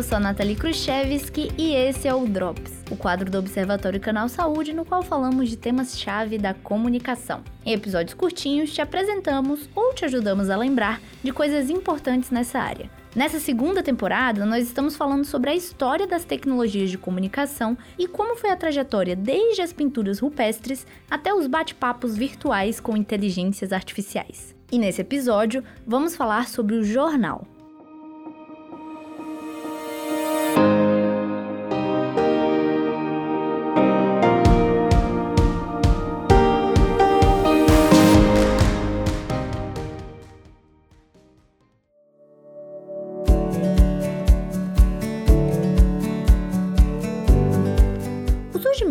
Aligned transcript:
eu 0.00 0.04
sou 0.04 0.16
a 0.16 0.20
Nathalie 0.20 0.56
Khrushchevsky 0.56 1.52
e 1.58 1.74
esse 1.74 2.08
é 2.08 2.14
o 2.14 2.26
Drops, 2.26 2.82
o 2.90 2.96
quadro 2.96 3.30
do 3.30 3.38
Observatório 3.38 4.00
Canal 4.00 4.30
Saúde, 4.30 4.72
no 4.72 4.82
qual 4.82 5.02
falamos 5.02 5.50
de 5.50 5.58
temas-chave 5.58 6.38
da 6.38 6.54
comunicação. 6.54 7.44
Em 7.66 7.74
episódios 7.74 8.14
curtinhos, 8.14 8.72
te 8.72 8.80
apresentamos 8.80 9.68
ou 9.74 9.92
te 9.92 10.06
ajudamos 10.06 10.48
a 10.48 10.56
lembrar 10.56 11.02
de 11.22 11.30
coisas 11.32 11.68
importantes 11.68 12.30
nessa 12.30 12.58
área. 12.58 12.90
Nessa 13.14 13.38
segunda 13.38 13.82
temporada, 13.82 14.46
nós 14.46 14.66
estamos 14.66 14.96
falando 14.96 15.26
sobre 15.26 15.50
a 15.50 15.54
história 15.54 16.06
das 16.06 16.24
tecnologias 16.24 16.88
de 16.88 16.96
comunicação 16.96 17.76
e 17.98 18.08
como 18.08 18.36
foi 18.36 18.48
a 18.48 18.56
trajetória 18.56 19.14
desde 19.14 19.60
as 19.60 19.70
pinturas 19.70 20.18
rupestres 20.18 20.86
até 21.10 21.34
os 21.34 21.46
bate-papos 21.46 22.16
virtuais 22.16 22.80
com 22.80 22.96
inteligências 22.96 23.70
artificiais. 23.70 24.56
E 24.72 24.78
nesse 24.78 25.02
episódio, 25.02 25.62
vamos 25.86 26.16
falar 26.16 26.48
sobre 26.48 26.76
o 26.76 26.82
jornal. 26.82 27.46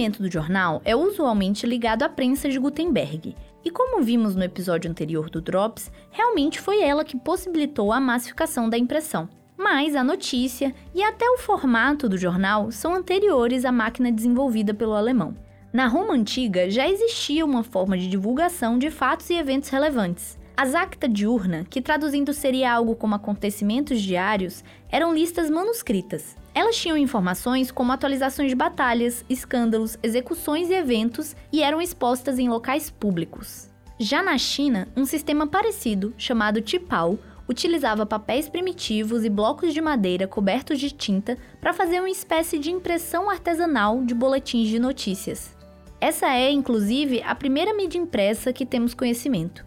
Surgimento 0.10 0.22
do 0.22 0.32
jornal 0.32 0.82
é 0.84 0.96
usualmente 0.96 1.66
ligado 1.66 2.04
à 2.04 2.10
prensa 2.10 2.50
de 2.50 2.58
Gutenberg. 2.58 3.36
E 3.64 3.70
como 3.70 4.02
vimos 4.02 4.36
no 4.36 4.44
episódio 4.44 4.90
anterior 4.90 5.30
do 5.30 5.42
Drops, 5.42 5.92
realmente 6.10 6.60
foi 6.60 6.82
ela 6.82 7.04
que 7.04 7.18
possibilitou 7.18 7.94
a 7.94 8.00
massificação 8.00 8.70
da 8.70 8.78
impressão. 8.78 9.30
Mas 9.58 9.96
a 9.96 10.04
notícia 10.04 10.74
e 10.96 11.04
até 11.04 11.30
o 11.30 11.38
formato 11.38 12.08
do 12.08 12.18
jornal 12.18 12.72
são 12.72 12.96
anteriores 12.96 13.66
à 13.66 13.72
máquina 13.72 14.12
desenvolvida 14.12 14.74
pelo 14.74 14.94
alemão. 14.94 15.36
Na 15.72 15.86
Roma 15.86 16.14
antiga 16.14 16.70
já 16.70 16.88
existia 16.88 17.46
uma 17.46 17.64
forma 17.64 17.98
de 17.98 18.08
divulgação 18.08 18.80
de 18.80 18.90
fatos 18.90 19.30
e 19.30 19.36
eventos 19.36 19.70
relevantes. 19.70 20.40
As 20.56 20.74
acta 20.74 21.08
diurna, 21.08 21.66
que 21.70 21.82
traduzindo 21.82 22.34
seria 22.34 22.74
algo 22.74 22.96
como 22.96 23.16
acontecimentos 23.16 24.02
diários, 24.02 24.64
eram 24.90 25.14
listas 25.14 25.50
manuscritas. 25.50 26.36
Elas 26.60 26.76
tinham 26.76 26.98
informações 26.98 27.72
como 27.72 27.94
atualizações 27.94 28.50
de 28.50 28.56
batalhas, 28.56 29.24
escândalos, 29.30 29.98
execuções 30.04 30.70
e 30.70 30.74
eventos 30.74 31.34
e 31.54 31.64
eram 31.64 31.82
expostas 31.82 32.38
em 32.38 32.50
locais 32.50 32.90
públicos. 32.90 33.70
Já 33.98 34.22
na 34.22 34.38
China, 34.38 34.86
um 34.94 35.06
sistema 35.06 35.48
parecido, 35.48 36.14
chamado 36.18 36.60
Tipao, 36.60 37.18
utilizava 37.48 38.06
papéis 38.06 38.50
primitivos 38.50 39.24
e 39.24 39.30
blocos 39.30 39.74
de 39.74 39.80
madeira 39.80 40.28
cobertos 40.28 40.82
de 40.82 40.92
tinta 40.92 41.38
para 41.62 41.72
fazer 41.72 42.02
uma 42.02 42.10
espécie 42.10 42.60
de 42.60 42.70
impressão 42.70 43.30
artesanal 43.30 44.04
de 44.04 44.14
boletins 44.14 44.68
de 44.68 44.80
notícias. 44.80 45.56
Essa 46.02 46.28
é, 46.28 46.52
inclusive, 46.52 47.22
a 47.22 47.34
primeira 47.36 47.74
mídia 47.74 48.00
impressa 48.00 48.52
que 48.52 48.66
temos 48.66 48.94
conhecimento. 48.94 49.66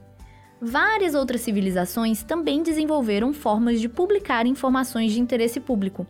Várias 0.60 1.14
outras 1.14 1.40
civilizações 1.40 2.22
também 2.22 2.62
desenvolveram 2.62 3.32
formas 3.32 3.80
de 3.80 3.88
publicar 3.88 4.44
informações 4.44 5.10
de 5.10 5.20
interesse 5.20 5.58
público, 5.58 6.06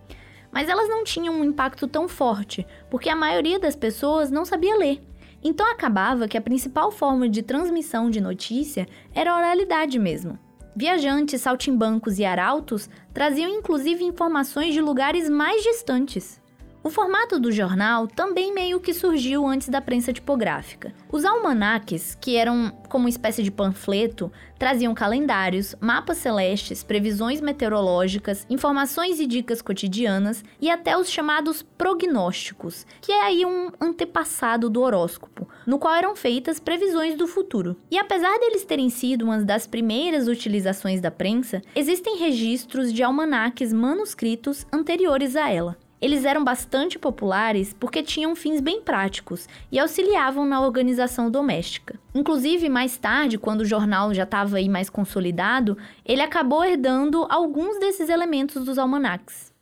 mas 0.52 0.68
elas 0.68 0.88
não 0.88 1.02
tinham 1.02 1.34
um 1.34 1.44
impacto 1.44 1.88
tão 1.88 2.06
forte, 2.06 2.66
porque 2.90 3.08
a 3.08 3.16
maioria 3.16 3.58
das 3.58 3.74
pessoas 3.74 4.30
não 4.30 4.44
sabia 4.44 4.76
ler. 4.76 5.00
Então 5.42 5.66
acabava 5.72 6.28
que 6.28 6.36
a 6.36 6.42
principal 6.42 6.92
forma 6.92 7.28
de 7.28 7.42
transmissão 7.42 8.10
de 8.10 8.20
notícia 8.20 8.86
era 9.14 9.32
a 9.32 9.36
oralidade 9.36 9.98
mesmo. 9.98 10.38
Viajantes, 10.76 11.40
saltimbancos 11.40 12.18
e 12.18 12.24
arautos 12.24 12.88
traziam 13.12 13.50
inclusive 13.50 14.04
informações 14.04 14.74
de 14.74 14.80
lugares 14.80 15.28
mais 15.28 15.62
distantes. 15.62 16.41
O 16.84 16.90
formato 16.90 17.38
do 17.38 17.52
jornal 17.52 18.08
também 18.08 18.52
meio 18.52 18.80
que 18.80 18.92
surgiu 18.92 19.46
antes 19.46 19.68
da 19.68 19.80
prensa 19.80 20.12
tipográfica. 20.12 20.92
Os 21.12 21.24
almanaques, 21.24 22.16
que 22.20 22.34
eram 22.34 22.72
como 22.88 23.04
uma 23.04 23.08
espécie 23.08 23.40
de 23.40 23.52
panfleto, 23.52 24.32
traziam 24.58 24.92
calendários, 24.92 25.76
mapas 25.80 26.18
celestes, 26.18 26.82
previsões 26.82 27.40
meteorológicas, 27.40 28.44
informações 28.50 29.20
e 29.20 29.26
dicas 29.28 29.62
cotidianas 29.62 30.42
e 30.60 30.68
até 30.68 30.98
os 30.98 31.08
chamados 31.08 31.62
prognósticos, 31.62 32.84
que 33.00 33.12
é 33.12 33.22
aí 33.22 33.46
um 33.46 33.70
antepassado 33.80 34.68
do 34.68 34.80
horóscopo, 34.80 35.48
no 35.64 35.78
qual 35.78 35.94
eram 35.94 36.16
feitas 36.16 36.58
previsões 36.58 37.14
do 37.14 37.28
futuro. 37.28 37.76
E 37.92 37.98
apesar 37.98 38.36
deles 38.40 38.64
terem 38.64 38.90
sido 38.90 39.22
uma 39.22 39.38
das 39.44 39.68
primeiras 39.68 40.26
utilizações 40.26 41.00
da 41.00 41.12
prensa, 41.12 41.62
existem 41.76 42.18
registros 42.18 42.92
de 42.92 43.04
almanaques 43.04 43.72
manuscritos 43.72 44.66
anteriores 44.72 45.36
a 45.36 45.48
ela. 45.48 45.76
Eles 46.02 46.24
eram 46.24 46.42
bastante 46.42 46.98
populares 46.98 47.72
porque 47.78 48.02
tinham 48.02 48.34
fins 48.34 48.60
bem 48.60 48.82
práticos 48.82 49.48
e 49.70 49.78
auxiliavam 49.78 50.44
na 50.44 50.60
organização 50.60 51.30
doméstica. 51.30 51.94
Inclusive, 52.12 52.68
mais 52.68 52.96
tarde, 52.96 53.38
quando 53.38 53.60
o 53.60 53.64
jornal 53.64 54.12
já 54.12 54.24
estava 54.24 54.56
aí 54.56 54.68
mais 54.68 54.90
consolidado, 54.90 55.78
ele 56.04 56.20
acabou 56.20 56.64
herdando 56.64 57.24
alguns 57.30 57.78
desses 57.78 58.08
elementos 58.08 58.64
dos 58.64 58.78
almanacs. 58.78 59.52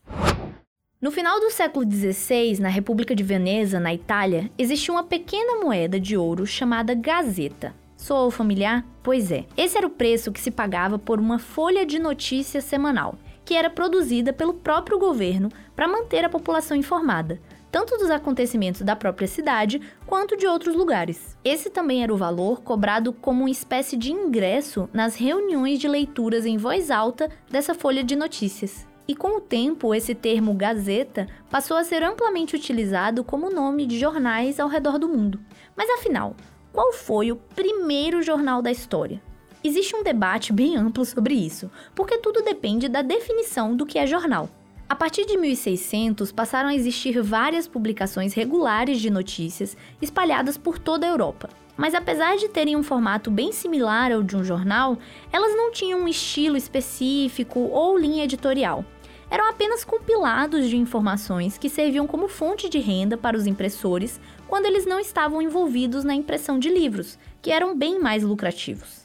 No 0.99 1.11
final 1.11 1.39
do 1.41 1.51
século 1.51 1.85
XVI, 1.91 2.59
na 2.59 2.71
República 2.71 3.15
de 3.15 3.23
Veneza, 3.23 3.79
na 3.79 3.93
Itália, 3.93 4.51
existia 4.57 4.95
uma 4.95 5.05
pequena 5.05 5.63
moeda 5.63 6.01
de 6.01 6.17
ouro 6.17 6.47
chamada 6.47 6.95
gazeta. 6.95 7.75
Sou 7.97 8.31
familiar? 8.31 8.83
Pois 9.03 9.31
é. 9.31 9.45
Esse 9.59 9.77
era 9.77 9.87
o 9.87 9.91
preço 9.91 10.33
que 10.33 10.41
se 10.41 10.51
pagava 10.51 10.99
por 10.99 11.21
uma 11.21 11.39
folha 11.39 11.85
de 11.85 11.99
notícia 11.99 12.63
semanal 12.63 13.19
que 13.51 13.57
era 13.57 13.69
produzida 13.69 14.33
pelo 14.33 14.55
próprio 14.55 14.97
governo 14.97 15.49
para 15.75 15.89
manter 15.89 16.25
a 16.25 16.29
população 16.29 16.77
informada, 16.77 17.41
tanto 17.69 17.99
dos 17.99 18.09
acontecimentos 18.09 18.83
da 18.83 18.95
própria 18.95 19.27
cidade 19.27 19.81
quanto 20.07 20.37
de 20.37 20.47
outros 20.47 20.77
lugares. 20.77 21.37
Esse 21.45 21.69
também 21.69 22.01
era 22.01 22.15
o 22.15 22.17
valor 22.17 22.63
cobrado 22.63 23.13
como 23.13 23.41
uma 23.41 23.51
espécie 23.51 23.97
de 23.97 24.13
ingresso 24.13 24.89
nas 24.93 25.17
reuniões 25.17 25.81
de 25.81 25.89
leituras 25.89 26.47
em 26.47 26.57
voz 26.57 26.93
alta 26.93 27.29
dessa 27.51 27.75
folha 27.75 28.05
de 28.05 28.15
notícias. 28.15 28.87
E 29.09 29.17
com 29.17 29.39
o 29.39 29.41
tempo, 29.41 29.93
esse 29.93 30.15
termo 30.15 30.55
Gazeta 30.55 31.27
passou 31.51 31.77
a 31.77 31.83
ser 31.83 32.05
amplamente 32.05 32.55
utilizado 32.55 33.25
como 33.25 33.51
nome 33.51 33.85
de 33.85 33.99
jornais 33.99 34.61
ao 34.61 34.69
redor 34.69 34.97
do 34.97 35.09
mundo. 35.09 35.41
Mas 35.77 35.91
afinal, 35.91 36.37
qual 36.73 36.93
foi 36.93 37.33
o 37.33 37.37
primeiro 37.57 38.23
jornal 38.23 38.63
da 38.63 38.71
história? 38.71 39.21
Existe 39.63 39.95
um 39.95 40.03
debate 40.03 40.55
bem 40.55 40.75
amplo 40.75 41.05
sobre 41.05 41.35
isso, 41.35 41.71
porque 41.95 42.17
tudo 42.17 42.43
depende 42.43 42.89
da 42.89 43.03
definição 43.03 43.77
do 43.77 43.85
que 43.85 43.99
é 43.99 44.07
jornal. 44.07 44.49
A 44.89 44.95
partir 44.95 45.27
de 45.27 45.37
1600, 45.37 46.33
passaram 46.33 46.71
a 46.71 46.75
existir 46.75 47.21
várias 47.21 47.69
publicações 47.69 48.33
regulares 48.33 48.99
de 48.99 49.11
notícias 49.11 49.77
espalhadas 50.01 50.57
por 50.57 50.79
toda 50.79 51.07
a 51.07 51.11
Europa. 51.11 51.51
Mas 51.77 51.95
apesar 51.95 52.37
de 52.39 52.49
terem 52.49 52.75
um 52.75 52.83
formato 52.83 53.31
bem 53.31 53.53
similar 53.53 54.11
ao 54.11 54.23
de 54.23 54.35
um 54.35 54.43
jornal, 54.43 54.99
elas 55.31 55.55
não 55.55 55.71
tinham 55.71 56.01
um 56.01 56.09
estilo 56.09 56.57
específico 56.57 57.61
ou 57.61 57.99
linha 57.99 58.25
editorial. 58.25 58.83
Eram 59.31 59.49
apenas 59.49 59.85
compilados 59.85 60.69
de 60.69 60.77
informações 60.77 61.59
que 61.59 61.69
serviam 61.69 62.07
como 62.07 62.29
fonte 62.29 62.69
de 62.69 62.79
renda 62.79 63.17
para 63.17 63.37
os 63.37 63.47
impressores 63.47 64.19
quando 64.49 64.67
eles 64.67 64.87
não 64.87 64.99
estavam 64.99 65.41
envolvidos 65.41 66.03
na 66.03 66.15
impressão 66.15 66.59
de 66.59 66.69
livros, 66.69 67.19
que 67.41 67.53
eram 67.53 67.77
bem 67.77 68.01
mais 68.01 68.23
lucrativos. 68.23 69.00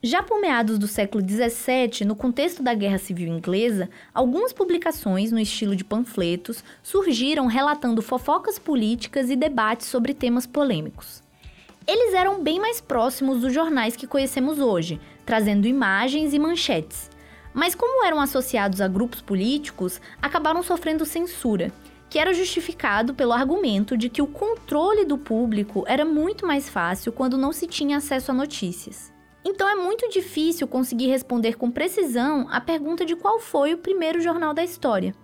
Já 0.00 0.22
por 0.22 0.40
meados 0.40 0.78
do 0.78 0.86
século 0.86 1.24
XVII, 1.28 2.06
no 2.06 2.14
contexto 2.14 2.62
da 2.62 2.72
Guerra 2.72 2.98
Civil 2.98 3.26
Inglesa, 3.26 3.90
algumas 4.14 4.52
publicações 4.52 5.32
no 5.32 5.40
estilo 5.40 5.74
de 5.74 5.82
panfletos 5.82 6.62
surgiram 6.84 7.46
relatando 7.46 8.00
fofocas 8.00 8.60
políticas 8.60 9.28
e 9.28 9.34
debates 9.34 9.88
sobre 9.88 10.14
temas 10.14 10.46
polêmicos. 10.46 11.20
Eles 11.84 12.14
eram 12.14 12.40
bem 12.40 12.60
mais 12.60 12.80
próximos 12.80 13.40
dos 13.40 13.52
jornais 13.52 13.96
que 13.96 14.06
conhecemos 14.06 14.60
hoje, 14.60 15.00
trazendo 15.26 15.66
imagens 15.66 16.32
e 16.32 16.38
manchetes. 16.38 17.10
Mas, 17.52 17.74
como 17.74 18.06
eram 18.06 18.20
associados 18.20 18.80
a 18.80 18.86
grupos 18.86 19.20
políticos, 19.20 20.00
acabaram 20.22 20.62
sofrendo 20.62 21.04
censura, 21.04 21.72
que 22.08 22.20
era 22.20 22.32
justificado 22.32 23.14
pelo 23.14 23.32
argumento 23.32 23.96
de 23.96 24.08
que 24.08 24.22
o 24.22 24.28
controle 24.28 25.04
do 25.04 25.18
público 25.18 25.82
era 25.88 26.04
muito 26.04 26.46
mais 26.46 26.68
fácil 26.68 27.10
quando 27.10 27.36
não 27.36 27.52
se 27.52 27.66
tinha 27.66 27.96
acesso 27.96 28.30
a 28.30 28.34
notícias. 28.34 29.17
Então 29.44 29.68
é 29.68 29.76
muito 29.76 30.08
difícil 30.08 30.66
conseguir 30.66 31.06
responder 31.06 31.56
com 31.56 31.70
precisão 31.70 32.46
a 32.50 32.60
pergunta 32.60 33.04
de 33.04 33.14
qual 33.16 33.38
foi 33.38 33.74
o 33.74 33.78
primeiro 33.78 34.20
jornal 34.20 34.52
da 34.52 34.64
história. 34.64 35.14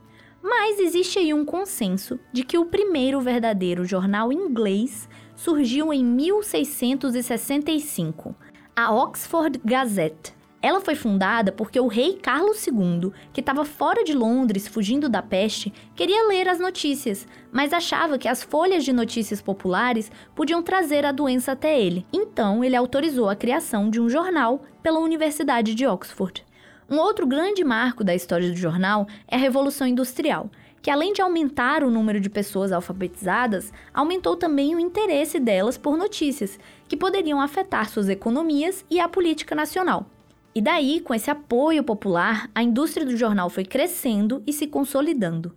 Mas 0.43 0.78
existe 0.78 1.19
aí 1.19 1.32
um 1.32 1.44
consenso 1.44 2.20
de 2.32 2.44
que 2.44 2.58
o 2.58 2.66
primeiro 2.66 3.20
verdadeiro 3.20 3.84
jornal 3.84 4.32
inglês 4.32 5.08
surgiu 5.34 5.93
em 5.93 6.05
1665, 6.05 8.37
a 8.76 8.94
Oxford 8.94 9.61
Gazette. 9.64 10.34
Ela 10.64 10.81
foi 10.81 10.94
fundada 10.94 11.52
porque 11.52 11.78
o 11.78 11.88
rei 11.88 12.14
Carlos 12.14 12.66
II, 12.66 13.12
que 13.34 13.40
estava 13.40 13.66
fora 13.66 14.02
de 14.02 14.14
Londres 14.14 14.66
fugindo 14.66 15.11
da 15.11 15.20
peste, 15.20 15.70
queria 15.94 16.26
ler 16.26 16.49
as 16.49 16.58
notícias, 16.58 17.28
mas 17.52 17.75
achava 17.75 18.16
que 18.16 18.26
as 18.26 18.43
folhas 18.43 18.82
de 18.82 18.90
notícias 18.90 19.43
populares 19.43 20.11
podiam 20.34 20.62
trazer 20.62 21.05
a 21.05 21.12
doença 21.12 21.52
até 21.52 21.78
ele. 21.78 22.06
Então, 22.11 22.64
ele 22.64 22.75
autorizou 22.75 23.28
a 23.28 23.37
criação 23.37 23.90
de 23.90 24.00
um 24.00 24.08
jornal 24.08 24.62
pela 24.82 25.00
Universidade 25.00 25.75
de 25.75 25.87
Oxford. 25.87 26.43
Um 26.88 26.96
outro 26.96 27.26
grande 27.26 27.62
marco 27.62 28.02
da 28.02 28.14
história 28.14 28.49
do 28.49 28.56
jornal 28.56 29.06
é 29.28 29.37
a 29.37 29.38
Revolução 29.38 29.87
Industrial, 29.87 30.50
que 30.81 30.90
além 30.90 31.12
de 31.12 31.20
aumentar 31.20 31.84
o 31.84 31.90
número 31.90 32.19
de 32.19 32.31
pessoas 32.31 32.72
alfabetizadas, 32.72 33.70
aumentou 33.93 34.34
também 34.34 34.75
o 34.75 34.81
interesse 34.81 35.38
delas 35.38 35.76
por 35.76 35.99
notícias, 35.99 36.58
que 36.88 36.96
poderiam 36.96 37.38
afetar 37.38 37.90
suas 37.90 38.08
economias 38.08 38.82
e 38.90 38.99
a 38.99 39.06
política 39.06 39.55
nacional. 39.55 40.06
E 40.55 40.62
daí, 40.62 41.01
com 41.01 41.12
esse 41.12 41.29
apoio 41.29 41.83
popular, 41.83 42.49
a 42.55 42.62
indústria 42.62 43.05
do 43.05 43.17
jornal 43.17 43.51
foi 43.51 43.65
crescendo 43.65 44.41
e 44.47 44.53
se 44.53 44.69
consolidando. 44.69 45.53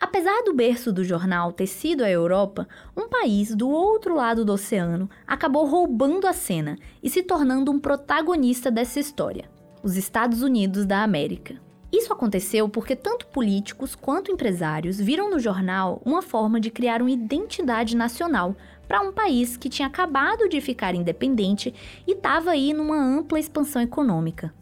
Apesar 0.00 0.42
do 0.42 0.54
berço 0.54 0.90
do 0.90 1.04
jornal 1.04 1.52
ter 1.52 1.66
sido 1.66 2.02
a 2.02 2.10
Europa, 2.10 2.66
um 2.96 3.08
país 3.08 3.54
do 3.54 3.68
outro 3.68 4.14
lado 4.14 4.42
do 4.42 4.54
oceano 4.54 5.10
acabou 5.26 5.66
roubando 5.66 6.26
a 6.26 6.32
cena 6.32 6.78
e 7.02 7.10
se 7.10 7.22
tornando 7.22 7.70
um 7.70 7.78
protagonista 7.78 8.70
dessa 8.70 8.98
história: 8.98 9.50
os 9.82 9.96
Estados 9.98 10.40
Unidos 10.40 10.86
da 10.86 11.02
América. 11.02 11.60
Isso 11.92 12.12
aconteceu 12.12 12.68
porque 12.68 12.96
tanto 12.96 13.26
políticos 13.28 13.94
quanto 13.94 14.32
empresários 14.32 14.98
viram 14.98 15.30
no 15.30 15.38
jornal 15.38 16.02
uma 16.04 16.22
forma 16.22 16.58
de 16.58 16.70
criar 16.70 17.00
uma 17.00 17.10
identidade 17.10 17.96
nacional 17.96 18.56
para 18.86 19.00
um 19.00 19.12
país 19.12 19.56
que 19.56 19.68
tinha 19.68 19.88
acabado 19.88 20.48
de 20.48 20.60
ficar 20.60 20.94
independente 20.94 21.74
e 22.06 22.12
estava 22.12 22.50
aí 22.50 22.72
numa 22.72 22.96
ampla 22.96 23.38
expansão 23.38 23.82
econômica. 23.82 24.52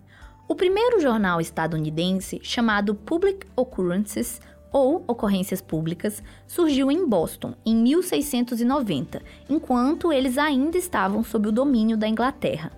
O 0.48 0.54
primeiro 0.54 1.00
jornal 1.00 1.40
estadunidense, 1.40 2.40
chamado 2.42 2.94
Public 2.94 3.46
Occurrences, 3.56 4.40
ou 4.72 5.04
Ocorrências 5.06 5.60
Públicas, 5.60 6.22
surgiu 6.46 6.90
em 6.90 7.06
Boston 7.06 7.54
em 7.64 7.76
1690, 7.76 9.22
enquanto 9.48 10.12
eles 10.12 10.38
ainda 10.38 10.78
estavam 10.78 11.22
sob 11.22 11.48
o 11.48 11.52
domínio 11.52 11.96
da 11.96 12.08
Inglaterra. 12.08 12.72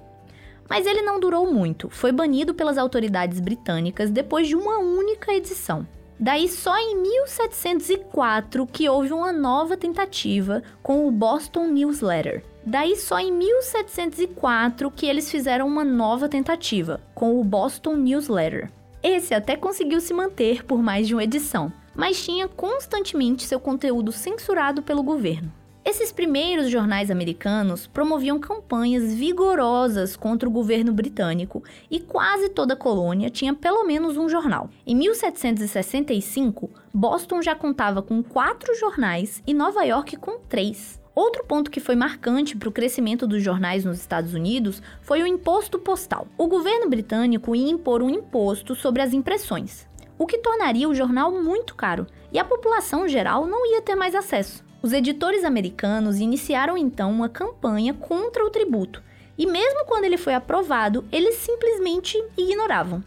Mas 0.68 0.86
ele 0.86 1.02
não 1.02 1.20
durou 1.20 1.52
muito, 1.52 1.88
foi 1.90 2.10
banido 2.10 2.54
pelas 2.54 2.78
autoridades 2.78 3.38
britânicas 3.38 4.10
depois 4.10 4.48
de 4.48 4.56
uma 4.56 4.78
única 4.78 5.32
edição. 5.32 5.86
Daí 6.18 6.48
só 6.48 6.76
em 6.78 6.96
1704 6.96 8.66
que 8.66 8.88
houve 8.88 9.12
uma 9.12 9.32
nova 9.32 9.76
tentativa 9.76 10.62
com 10.82 11.06
o 11.06 11.10
Boston 11.10 11.66
Newsletter. 11.66 12.44
Daí 12.64 12.96
só 12.96 13.18
em 13.18 13.32
1704 13.32 14.90
que 14.90 15.06
eles 15.06 15.30
fizeram 15.30 15.66
uma 15.66 15.84
nova 15.84 16.28
tentativa 16.28 17.00
com 17.14 17.38
o 17.40 17.44
Boston 17.44 17.96
Newsletter. 17.96 18.70
Esse 19.02 19.34
até 19.34 19.56
conseguiu 19.56 20.00
se 20.00 20.14
manter 20.14 20.64
por 20.64 20.82
mais 20.82 21.06
de 21.06 21.14
uma 21.14 21.24
edição, 21.24 21.72
mas 21.94 22.24
tinha 22.24 22.48
constantemente 22.48 23.44
seu 23.44 23.60
conteúdo 23.60 24.12
censurado 24.12 24.82
pelo 24.82 25.02
governo. 25.02 25.52
Esses 25.84 26.10
primeiros 26.10 26.70
jornais 26.70 27.10
americanos 27.10 27.86
promoviam 27.86 28.38
campanhas 28.40 29.12
vigorosas 29.12 30.16
contra 30.16 30.48
o 30.48 30.52
governo 30.52 30.94
britânico 30.94 31.62
e 31.90 32.00
quase 32.00 32.48
toda 32.48 32.74
colônia 32.74 33.28
tinha 33.28 33.52
pelo 33.52 33.84
menos 33.84 34.16
um 34.16 34.26
jornal. 34.26 34.70
Em 34.86 34.96
1765, 34.96 36.70
Boston 36.92 37.42
já 37.42 37.54
contava 37.54 38.00
com 38.00 38.22
quatro 38.22 38.74
jornais 38.74 39.42
e 39.46 39.52
Nova 39.52 39.84
York 39.84 40.16
com 40.16 40.38
três. 40.48 41.02
Outro 41.14 41.44
ponto 41.44 41.70
que 41.70 41.80
foi 41.80 41.94
marcante 41.94 42.56
para 42.56 42.68
o 42.68 42.72
crescimento 42.72 43.26
dos 43.26 43.42
jornais 43.42 43.84
nos 43.84 43.98
Estados 44.00 44.32
Unidos 44.32 44.82
foi 45.02 45.22
o 45.22 45.26
imposto 45.26 45.78
postal. 45.78 46.26
O 46.38 46.48
governo 46.48 46.88
britânico 46.88 47.54
ia 47.54 47.70
impor 47.70 48.02
um 48.02 48.08
imposto 48.08 48.74
sobre 48.74 49.02
as 49.02 49.12
impressões 49.12 49.86
o 50.16 50.26
que 50.26 50.38
tornaria 50.38 50.88
o 50.88 50.94
jornal 50.94 51.32
muito 51.32 51.74
caro, 51.74 52.06
e 52.32 52.38
a 52.38 52.44
população 52.44 53.08
geral 53.08 53.46
não 53.46 53.66
ia 53.66 53.82
ter 53.82 53.96
mais 53.96 54.14
acesso. 54.14 54.64
Os 54.84 54.92
editores 54.92 55.44
americanos 55.44 56.20
iniciaram 56.20 56.76
então 56.76 57.10
uma 57.10 57.26
campanha 57.26 57.94
contra 57.94 58.44
o 58.44 58.50
tributo, 58.50 59.02
e 59.38 59.46
mesmo 59.46 59.86
quando 59.86 60.04
ele 60.04 60.18
foi 60.18 60.34
aprovado, 60.34 61.06
eles 61.10 61.36
simplesmente 61.36 62.22
ignoravam. 62.36 63.02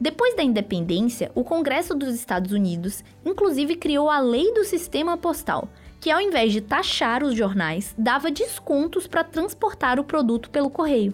Depois 0.00 0.36
da 0.36 0.44
independência, 0.44 1.32
o 1.34 1.42
Congresso 1.42 1.96
dos 1.96 2.14
Estados 2.14 2.52
Unidos 2.52 3.02
inclusive 3.24 3.74
criou 3.74 4.08
a 4.08 4.20
Lei 4.20 4.54
do 4.54 4.62
Sistema 4.62 5.16
Postal, 5.16 5.68
que 6.00 6.12
ao 6.12 6.20
invés 6.20 6.52
de 6.52 6.60
taxar 6.60 7.24
os 7.24 7.34
jornais, 7.34 7.92
dava 7.98 8.30
descontos 8.30 9.08
para 9.08 9.24
transportar 9.24 9.98
o 9.98 10.04
produto 10.04 10.48
pelo 10.48 10.70
correio. 10.70 11.12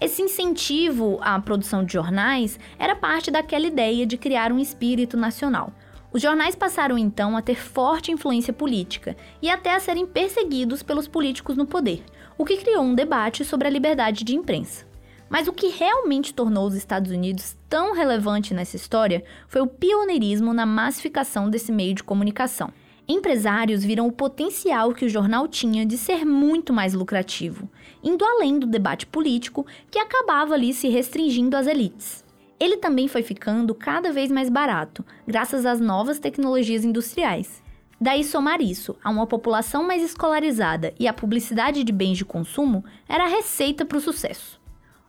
Esse 0.00 0.22
incentivo 0.22 1.18
à 1.20 1.40
produção 1.40 1.84
de 1.84 1.94
jornais 1.94 2.56
era 2.78 2.94
parte 2.94 3.32
daquela 3.32 3.66
ideia 3.66 4.06
de 4.06 4.16
criar 4.16 4.52
um 4.52 4.60
espírito 4.60 5.16
nacional. 5.16 5.72
Os 6.14 6.22
jornais 6.22 6.54
passaram 6.54 6.96
então 6.96 7.36
a 7.36 7.42
ter 7.42 7.56
forte 7.56 8.12
influência 8.12 8.52
política 8.52 9.16
e 9.42 9.50
até 9.50 9.74
a 9.74 9.80
serem 9.80 10.06
perseguidos 10.06 10.80
pelos 10.80 11.08
políticos 11.08 11.56
no 11.56 11.66
poder, 11.66 12.04
o 12.38 12.44
que 12.44 12.56
criou 12.56 12.84
um 12.84 12.94
debate 12.94 13.44
sobre 13.44 13.66
a 13.66 13.70
liberdade 13.70 14.22
de 14.22 14.36
imprensa. 14.36 14.86
Mas 15.28 15.48
o 15.48 15.52
que 15.52 15.70
realmente 15.70 16.32
tornou 16.32 16.68
os 16.68 16.74
Estados 16.76 17.10
Unidos 17.10 17.56
tão 17.68 17.94
relevante 17.94 18.54
nessa 18.54 18.76
história 18.76 19.24
foi 19.48 19.60
o 19.60 19.66
pioneirismo 19.66 20.54
na 20.54 20.64
massificação 20.64 21.50
desse 21.50 21.72
meio 21.72 21.94
de 21.94 22.04
comunicação. 22.04 22.72
Empresários 23.08 23.82
viram 23.82 24.06
o 24.06 24.12
potencial 24.12 24.94
que 24.94 25.06
o 25.06 25.08
jornal 25.08 25.48
tinha 25.48 25.84
de 25.84 25.98
ser 25.98 26.24
muito 26.24 26.72
mais 26.72 26.94
lucrativo, 26.94 27.68
indo 28.04 28.24
além 28.24 28.60
do 28.60 28.68
debate 28.68 29.04
político 29.04 29.66
que 29.90 29.98
acabava 29.98 30.54
ali 30.54 30.72
se 30.72 30.86
restringindo 30.86 31.56
às 31.56 31.66
elites. 31.66 32.23
Ele 32.58 32.76
também 32.76 33.08
foi 33.08 33.22
ficando 33.22 33.74
cada 33.74 34.12
vez 34.12 34.30
mais 34.30 34.48
barato, 34.48 35.04
graças 35.26 35.66
às 35.66 35.80
novas 35.80 36.18
tecnologias 36.18 36.84
industriais. 36.84 37.62
Daí 38.00 38.22
somar 38.22 38.60
isso 38.60 38.96
a 39.02 39.10
uma 39.10 39.26
população 39.26 39.86
mais 39.86 40.02
escolarizada 40.02 40.92
e 40.98 41.08
a 41.08 41.12
publicidade 41.12 41.82
de 41.82 41.92
bens 41.92 42.18
de 42.18 42.24
consumo 42.24 42.84
era 43.08 43.24
a 43.24 43.28
receita 43.28 43.84
para 43.84 43.98
o 43.98 44.00
sucesso. 44.00 44.60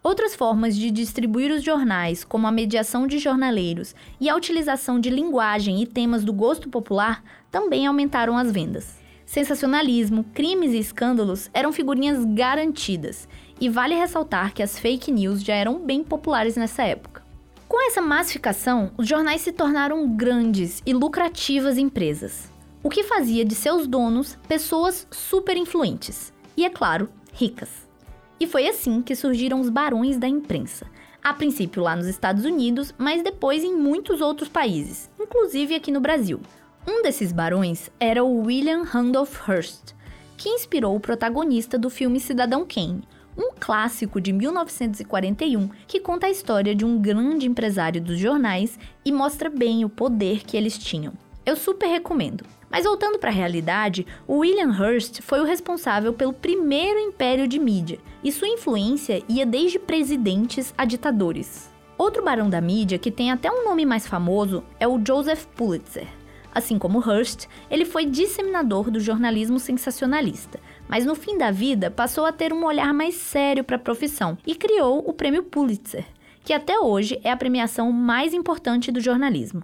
Outras 0.01 0.36
formas 0.36 0.75
de 0.77 0.92
distribuir 0.92 1.51
os 1.51 1.63
jornais, 1.63 2.24
como 2.24 2.45
a 2.45 2.51
mediação 2.51 3.07
de 3.07 3.18
jornaleiros 3.18 3.95
e 4.21 4.30
a 4.30 4.36
utilização 4.36 5.00
de 5.00 5.09
linguagem 5.09 5.81
e 5.81 5.88
temas 5.88 6.24
do 6.24 6.31
gosto 6.31 6.69
popular, 6.69 7.24
também 7.50 7.88
aumentaram 7.88 8.38
as 8.38 8.51
vendas. 8.51 9.00
Sensacionalismo, 9.25 10.24
crimes 10.25 10.74
e 10.74 10.77
escândalos 10.77 11.50
eram 11.51 11.74
figurinhas 11.74 12.24
garantidas, 12.24 13.27
e 13.59 13.68
vale 13.68 13.95
ressaltar 13.95 14.53
que 14.53 14.62
as 14.62 14.77
fake 14.77 15.12
news 15.12 15.44
já 15.44 15.56
eram 15.56 15.80
bem 15.80 16.03
populares 16.03 16.56
nessa 16.56 16.83
época. 16.83 17.14
Com 17.67 17.88
essa 17.88 18.00
massificação, 18.00 18.91
os 18.95 19.07
jornais 19.07 19.41
se 19.41 19.51
tornaram 19.51 20.07
grandes 20.15 20.83
e 20.85 20.94
lucrativas 20.94 21.79
empresas, 21.79 22.51
o 22.83 22.89
que 22.89 23.03
fazia 23.03 23.44
de 23.44 23.56
seus 23.56 23.88
donos 23.88 24.38
pessoas 24.47 25.07
super 25.09 25.57
influentes 25.57 26.31
e, 26.56 26.63
é 26.63 26.69
claro, 26.69 27.09
ricas. 27.33 27.88
E 28.39 28.45
foi 28.45 28.67
assim 28.67 29.01
que 29.01 29.15
surgiram 29.15 29.60
os 29.60 29.69
barões 29.69 30.17
da 30.17 30.27
imprensa. 30.27 30.86
A 31.24 31.34
princípio 31.34 31.81
lá 31.81 31.95
nos 31.95 32.05
Estados 32.05 32.45
Unidos, 32.45 32.93
mas 33.00 33.24
depois 33.24 33.63
em 33.63 33.75
muitos 33.75 34.22
outros 34.22 34.48
países, 34.48 35.10
inclusive 35.19 35.74
aqui 35.74 35.91
no 35.91 36.00
Brasil. 36.00 36.39
Um 36.88 37.01
desses 37.01 37.31
barões 37.31 37.89
era 38.00 38.24
o 38.24 38.43
William 38.43 38.84
Randolph 38.84 39.50
Hearst, 39.50 39.95
que 40.38 40.50
inspirou 40.50 40.95
o 40.95 41.00
protagonista 41.00 41.79
do 41.79 41.89
filme 41.89 42.19
Cidadão 42.19 42.63
Kane, 42.63 43.07
um 43.38 43.51
clássico 43.60 44.22
de 44.22 44.32
1941 44.32 45.70
que 45.88 46.00
conta 46.00 46.27
a 46.27 46.32
história 46.32 46.75
de 46.75 46.86
um 46.86 47.00
grande 47.00 47.48
empresário 47.48 48.01
dos 48.01 48.18
jornais 48.18 48.80
e 49.04 49.12
mostra 49.12 49.50
bem 49.50 49.84
o 49.84 49.89
poder 49.89 50.44
que 50.46 50.56
eles 50.56 50.77
tinham. 50.77 51.13
Eu 51.46 51.56
super 51.56 51.88
recomendo. 51.88 52.44
Mas 52.70 52.86
voltando 52.86 53.20
para 53.20 53.30
a 53.30 53.34
realidade, 53.34 54.06
o 54.27 54.39
William 54.39 54.74
Hearst 54.74 55.22
foi 55.22 55.39
o 55.39 55.46
responsável 55.46 56.12
pelo 56.12 56.34
primeiro 56.34 57.00
império 57.00 57.48
de 57.48 57.60
mídia, 57.60 58.00
e 58.24 58.32
sua 58.32 58.50
influência 58.50 59.24
ia 59.30 59.46
desde 59.46 59.80
presidentes 59.80 60.74
a 60.77 60.84
ditadores. 60.84 61.72
Outro 61.98 62.24
barão 62.24 62.50
da 62.50 62.60
mídia 62.60 62.98
que 62.98 63.12
tem 63.12 63.32
até 63.32 63.50
um 63.50 63.63
nome 63.63 63.86
mais 63.86 64.06
famoso 64.06 64.63
é 64.80 64.88
o 64.88 65.00
Joseph 65.06 65.46
Pulitzer. 65.56 66.08
Assim 66.54 66.80
como 66.80 67.00
Hearst, 67.00 67.48
ele 67.70 67.86
foi 67.86 68.06
disseminador 68.06 68.89
do 68.89 69.00
jornalismo 69.00 69.60
sensacionalista, 69.60 70.60
mas 70.88 71.06
no 71.06 71.15
fim 71.15 71.38
da 71.38 71.51
vida 71.51 71.89
passou 71.89 72.25
a 72.25 72.32
ter 72.32 72.54
um 72.54 72.65
olhar 72.65 72.94
mais 72.94 73.15
sério 73.15 73.63
para 73.63 73.75
a 73.75 73.80
profissão 73.80 74.38
e 74.46 74.56
criou 74.56 75.04
o 75.08 75.13
Prêmio 75.13 75.44
Pulitzer, 75.44 76.06
que 76.44 76.54
até 76.54 76.80
hoje 76.80 77.20
é 77.24 77.32
a 77.32 77.38
premiação 77.38 77.92
mais 77.92 78.34
importante 78.34 78.92
do 78.92 79.01
jornalismo. 79.01 79.63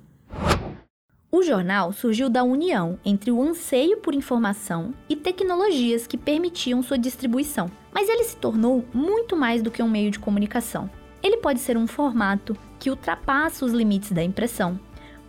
O 1.34 1.44
jornal 1.44 1.94
surgiu 1.94 2.30
da 2.30 2.44
união 2.44 3.00
entre 3.06 3.32
o 3.32 3.42
anseio 3.42 3.98
por 3.98 4.13
informação 4.13 4.94
e 5.08 5.16
tecnologias 5.16 6.06
que 6.06 6.18
permitiam 6.18 6.84
sua 6.84 6.98
distribuição, 6.98 7.72
mas 7.94 8.10
ele 8.10 8.25
se 8.25 8.36
tornou 8.36 8.84
muito 8.94 9.38
mais 9.38 9.62
do 9.62 9.72
que 9.72 9.82
um 9.82 9.90
meio 9.90 10.12
de 10.12 10.20
comunicação. 10.20 10.90
Ele 11.24 11.38
pode 11.38 11.60
ser 11.62 11.78
um 11.78 11.88
formato 11.88 12.58
que 12.78 12.90
ultrapassa 12.90 13.63
os 13.63 13.72
limites 13.72 14.12
da 14.12 14.22
impressão, 14.22 14.78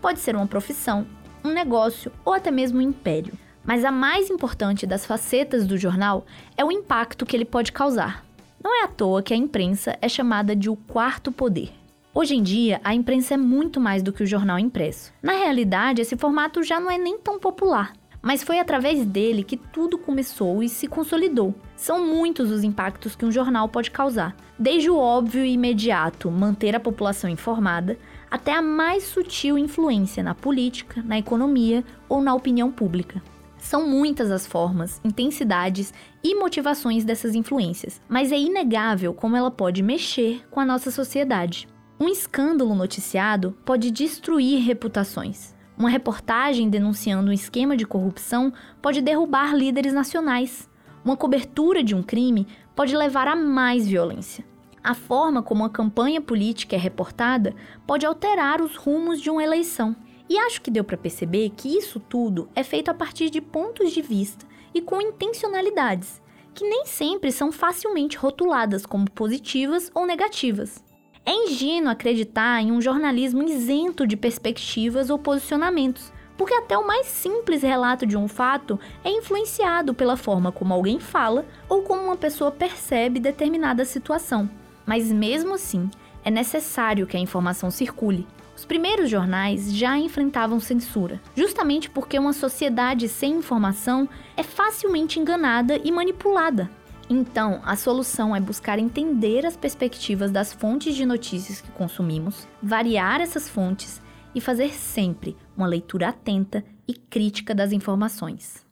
pode 0.00 0.18
ser 0.18 0.34
uma 0.34 0.46
profissão, 0.46 1.06
um 1.44 1.50
negócio 1.50 2.10
ou 2.24 2.32
até 2.32 2.50
mesmo 2.50 2.78
um 2.78 2.82
império. 2.82 3.34
Mas 3.64 3.84
a 3.84 3.92
mais 3.92 4.28
importante 4.28 4.86
das 4.86 5.06
facetas 5.06 5.66
do 5.66 5.78
jornal 5.78 6.26
é 6.56 6.64
o 6.64 6.72
impacto 6.72 7.24
que 7.24 7.36
ele 7.36 7.44
pode 7.44 7.72
causar. 7.72 8.24
Não 8.62 8.74
é 8.74 8.84
à 8.84 8.88
toa 8.88 9.22
que 9.22 9.32
a 9.32 9.36
imprensa 9.36 9.96
é 10.00 10.08
chamada 10.08 10.54
de 10.54 10.68
o 10.68 10.76
quarto 10.76 11.30
poder. 11.30 11.72
Hoje 12.14 12.36
em 12.36 12.42
dia, 12.42 12.80
a 12.84 12.94
imprensa 12.94 13.34
é 13.34 13.36
muito 13.36 13.80
mais 13.80 14.02
do 14.02 14.12
que 14.12 14.22
o 14.22 14.26
jornal 14.26 14.58
impresso. 14.58 15.12
Na 15.22 15.32
realidade, 15.32 16.02
esse 16.02 16.16
formato 16.16 16.62
já 16.62 16.78
não 16.78 16.90
é 16.90 16.98
nem 16.98 17.18
tão 17.18 17.38
popular. 17.38 17.94
Mas 18.20 18.42
foi 18.42 18.60
através 18.60 19.04
dele 19.04 19.42
que 19.42 19.56
tudo 19.56 19.98
começou 19.98 20.62
e 20.62 20.68
se 20.68 20.86
consolidou. 20.86 21.54
São 21.74 22.06
muitos 22.06 22.50
os 22.50 22.62
impactos 22.62 23.16
que 23.16 23.24
um 23.24 23.32
jornal 23.32 23.68
pode 23.68 23.90
causar, 23.90 24.36
desde 24.56 24.90
o 24.90 24.96
óbvio 24.96 25.44
e 25.44 25.54
imediato 25.54 26.30
manter 26.30 26.76
a 26.76 26.80
população 26.80 27.28
informada, 27.28 27.98
até 28.30 28.54
a 28.54 28.62
mais 28.62 29.04
sutil 29.04 29.58
influência 29.58 30.22
na 30.22 30.34
política, 30.34 31.02
na 31.02 31.18
economia 31.18 31.82
ou 32.08 32.22
na 32.22 32.32
opinião 32.34 32.70
pública. 32.70 33.20
São 33.62 33.88
muitas 33.88 34.30
as 34.32 34.44
formas, 34.44 35.00
intensidades 35.04 35.94
e 36.22 36.34
motivações 36.34 37.04
dessas 37.04 37.34
influências, 37.34 38.02
mas 38.08 38.32
é 38.32 38.38
inegável 38.38 39.14
como 39.14 39.36
ela 39.36 39.52
pode 39.52 39.84
mexer 39.84 40.44
com 40.50 40.58
a 40.58 40.64
nossa 40.64 40.90
sociedade. 40.90 41.68
Um 41.98 42.08
escândalo 42.08 42.74
noticiado 42.74 43.56
pode 43.64 43.92
destruir 43.92 44.60
reputações. 44.62 45.54
Uma 45.78 45.88
reportagem 45.88 46.68
denunciando 46.68 47.30
um 47.30 47.32
esquema 47.32 47.76
de 47.76 47.86
corrupção 47.86 48.52
pode 48.82 49.00
derrubar 49.00 49.54
líderes 49.54 49.92
nacionais. 49.92 50.68
Uma 51.04 51.16
cobertura 51.16 51.84
de 51.84 51.94
um 51.94 52.02
crime 52.02 52.48
pode 52.74 52.96
levar 52.96 53.28
a 53.28 53.36
mais 53.36 53.86
violência. 53.86 54.44
A 54.82 54.92
forma 54.92 55.40
como 55.40 55.64
a 55.64 55.70
campanha 55.70 56.20
política 56.20 56.74
é 56.74 56.78
reportada 56.78 57.54
pode 57.86 58.04
alterar 58.04 58.60
os 58.60 58.74
rumos 58.74 59.20
de 59.20 59.30
uma 59.30 59.42
eleição. 59.42 59.94
E 60.28 60.38
acho 60.38 60.60
que 60.62 60.70
deu 60.70 60.84
para 60.84 60.96
perceber 60.96 61.50
que 61.50 61.76
isso 61.76 62.00
tudo 62.00 62.48
é 62.54 62.62
feito 62.62 62.90
a 62.90 62.94
partir 62.94 63.30
de 63.30 63.40
pontos 63.40 63.92
de 63.92 64.00
vista 64.00 64.46
e 64.74 64.80
com 64.80 65.00
intencionalidades, 65.00 66.20
que 66.54 66.68
nem 66.68 66.86
sempre 66.86 67.32
são 67.32 67.50
facilmente 67.50 68.16
rotuladas 68.16 68.86
como 68.86 69.10
positivas 69.10 69.90
ou 69.94 70.06
negativas. 70.06 70.82
É 71.24 71.32
ingênuo 71.32 71.90
acreditar 71.90 72.60
em 72.60 72.72
um 72.72 72.80
jornalismo 72.80 73.42
isento 73.42 74.06
de 74.06 74.16
perspectivas 74.16 75.08
ou 75.08 75.18
posicionamentos, 75.18 76.12
porque 76.36 76.54
até 76.54 76.76
o 76.76 76.86
mais 76.86 77.06
simples 77.06 77.62
relato 77.62 78.04
de 78.04 78.16
um 78.16 78.26
fato 78.26 78.78
é 79.04 79.10
influenciado 79.10 79.94
pela 79.94 80.16
forma 80.16 80.50
como 80.50 80.74
alguém 80.74 80.98
fala 80.98 81.46
ou 81.68 81.82
como 81.82 82.02
uma 82.02 82.16
pessoa 82.16 82.50
percebe 82.50 83.20
determinada 83.20 83.84
situação. 83.84 84.50
Mas 84.84 85.12
mesmo 85.12 85.54
assim, 85.54 85.88
é 86.24 86.30
necessário 86.30 87.06
que 87.06 87.16
a 87.16 87.20
informação 87.20 87.70
circule. 87.70 88.26
Os 88.62 88.66
primeiros 88.66 89.10
jornais 89.10 89.74
já 89.76 89.98
enfrentavam 89.98 90.60
censura, 90.60 91.20
justamente 91.34 91.90
porque 91.90 92.16
uma 92.16 92.32
sociedade 92.32 93.08
sem 93.08 93.32
informação 93.32 94.08
é 94.36 94.44
facilmente 94.44 95.18
enganada 95.18 95.80
e 95.82 95.90
manipulada. 95.90 96.70
Então, 97.10 97.60
a 97.64 97.74
solução 97.74 98.36
é 98.36 98.40
buscar 98.40 98.78
entender 98.78 99.44
as 99.44 99.56
perspectivas 99.56 100.30
das 100.30 100.52
fontes 100.52 100.94
de 100.94 101.04
notícias 101.04 101.60
que 101.60 101.72
consumimos, 101.72 102.46
variar 102.62 103.20
essas 103.20 103.48
fontes 103.48 104.00
e 104.32 104.40
fazer 104.40 104.72
sempre 104.72 105.36
uma 105.56 105.66
leitura 105.66 106.10
atenta 106.10 106.64
e 106.86 106.94
crítica 106.94 107.52
das 107.52 107.72
informações. 107.72 108.64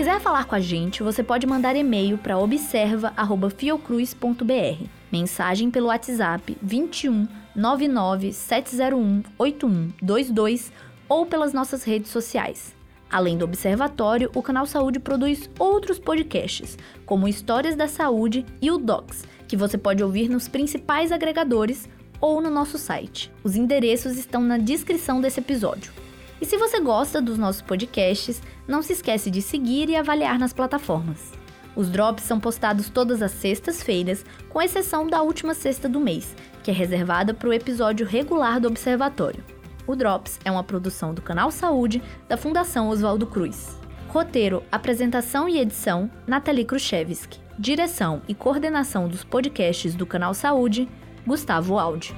Quiser 0.00 0.18
falar 0.18 0.46
com 0.46 0.54
a 0.54 0.60
gente, 0.60 1.02
você 1.02 1.22
pode 1.22 1.46
mandar 1.46 1.76
e-mail 1.76 2.16
para 2.16 2.38
observa@fiocruz.br, 2.38 4.84
mensagem 5.12 5.70
pelo 5.70 5.88
WhatsApp 5.88 6.56
21 6.62 7.28
99 7.54 8.32
701 8.32 9.22
8122 9.36 10.72
ou 11.06 11.26
pelas 11.26 11.52
nossas 11.52 11.84
redes 11.84 12.10
sociais. 12.10 12.74
Além 13.10 13.36
do 13.36 13.44
Observatório, 13.44 14.30
o 14.34 14.40
Canal 14.40 14.64
Saúde 14.64 14.98
produz 14.98 15.50
outros 15.58 15.98
podcasts, 15.98 16.78
como 17.04 17.28
Histórias 17.28 17.76
da 17.76 17.86
Saúde 17.86 18.46
e 18.62 18.70
o 18.70 18.78
Docs, 18.78 19.26
que 19.46 19.54
você 19.54 19.76
pode 19.76 20.02
ouvir 20.02 20.30
nos 20.30 20.48
principais 20.48 21.12
agregadores 21.12 21.86
ou 22.18 22.40
no 22.40 22.48
nosso 22.48 22.78
site. 22.78 23.30
Os 23.44 23.54
endereços 23.54 24.16
estão 24.16 24.40
na 24.40 24.56
descrição 24.56 25.20
desse 25.20 25.40
episódio. 25.40 25.92
E 26.40 26.46
se 26.46 26.56
você 26.56 26.80
gosta 26.80 27.20
dos 27.20 27.36
nossos 27.36 27.62
podcasts, 27.62 28.42
não 28.66 28.82
se 28.82 28.94
esquece 28.94 29.30
de 29.30 29.42
seguir 29.42 29.88
e 29.88 29.96
avaliar 29.96 30.38
nas 30.38 30.52
plataformas. 30.52 31.32
Os 31.76 31.88
drops 31.90 32.24
são 32.24 32.40
postados 32.40 32.88
todas 32.88 33.22
as 33.22 33.30
sextas-feiras, 33.32 34.24
com 34.48 34.60
exceção 34.60 35.06
da 35.06 35.22
última 35.22 35.54
sexta 35.54 35.88
do 35.88 36.00
mês, 36.00 36.34
que 36.62 36.70
é 36.70 36.74
reservada 36.74 37.32
para 37.32 37.48
o 37.48 37.52
episódio 37.52 38.06
regular 38.06 38.60
do 38.60 38.68
Observatório. 38.68 39.44
O 39.86 39.96
Drops 39.96 40.38
é 40.44 40.50
uma 40.50 40.62
produção 40.62 41.12
do 41.12 41.22
Canal 41.22 41.50
Saúde 41.50 42.02
da 42.28 42.36
Fundação 42.36 42.88
Oswaldo 42.88 43.26
Cruz. 43.26 43.76
Roteiro, 44.08 44.62
apresentação 44.70 45.48
e 45.48 45.58
edição: 45.58 46.10
Nathalie 46.26 46.64
Khrushchevsky. 46.64 47.40
Direção 47.58 48.22
e 48.28 48.34
coordenação 48.34 49.08
dos 49.08 49.24
podcasts 49.24 49.94
do 49.94 50.06
Canal 50.06 50.34
Saúde: 50.34 50.88
Gustavo 51.26 51.78
Aldi. 51.78 52.14